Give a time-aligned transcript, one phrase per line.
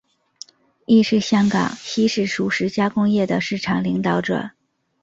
[0.87, 4.49] 亦是香港西式熟食加工业的市场领导者。